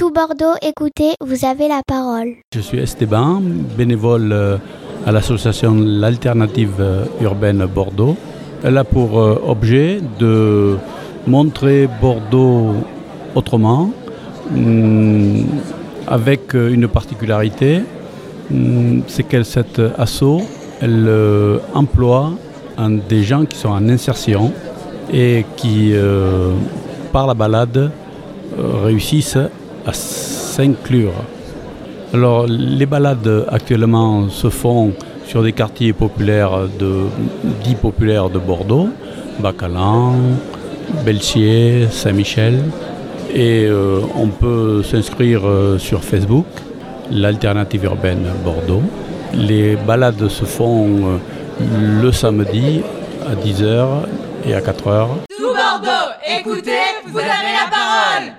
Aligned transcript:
Tout 0.00 0.10
Bordeaux, 0.10 0.54
écoutez, 0.62 1.12
vous 1.20 1.44
avez 1.44 1.68
la 1.68 1.82
parole. 1.86 2.36
Je 2.54 2.60
suis 2.60 2.78
Esteban, 2.78 3.42
bénévole 3.76 4.32
euh, 4.32 4.56
à 5.04 5.12
l'association 5.12 5.74
L'Alternative 5.74 6.76
euh, 6.80 7.04
Urbaine 7.20 7.66
Bordeaux. 7.66 8.16
Elle 8.64 8.78
a 8.78 8.84
pour 8.84 9.20
euh, 9.20 9.38
objet 9.46 10.00
de 10.18 10.78
montrer 11.26 11.86
Bordeaux 12.00 12.76
autrement, 13.34 13.90
hum, 14.56 15.44
avec 16.06 16.54
une 16.54 16.88
particularité, 16.88 17.82
hum, 18.50 19.02
c'est 19.06 19.24
qu'elle, 19.24 19.44
cet 19.44 19.82
assaut, 19.98 20.40
elle 20.80 21.10
emploie 21.74 22.30
des 23.06 23.22
gens 23.22 23.44
qui 23.44 23.58
sont 23.58 23.68
en 23.68 23.86
insertion 23.90 24.50
et 25.12 25.44
qui, 25.58 25.92
par 27.12 27.26
la 27.26 27.34
balade, 27.34 27.90
réussissent 28.56 29.36
s'inclure. 29.92 31.12
Alors 32.12 32.46
les 32.46 32.86
balades 32.86 33.46
actuellement 33.48 34.28
se 34.28 34.48
font 34.48 34.92
sur 35.26 35.42
des 35.44 35.52
quartiers 35.52 35.92
populaires 35.92 36.66
de, 36.78 37.04
dits 37.62 37.76
populaires 37.76 38.30
de 38.30 38.40
Bordeaux, 38.40 38.88
Bacalan, 39.38 40.14
Belchier, 41.04 41.86
Saint-Michel. 41.90 42.64
Et 43.32 43.66
euh, 43.66 44.00
on 44.16 44.26
peut 44.26 44.82
s'inscrire 44.82 45.42
euh, 45.46 45.78
sur 45.78 46.02
Facebook, 46.02 46.46
l'alternative 47.12 47.84
urbaine 47.84 48.26
Bordeaux. 48.44 48.82
Les 49.32 49.76
balades 49.76 50.28
se 50.28 50.44
font 50.44 50.88
euh, 50.88 52.02
le 52.02 52.10
samedi 52.10 52.82
à 53.24 53.36
10h 53.36 53.86
et 54.48 54.54
à 54.54 54.60
4h. 54.60 55.06
Tout 55.28 55.54
Bordeaux, 55.54 56.10
écoutez, 56.38 56.82
vous 57.06 57.18
avez 57.18 57.54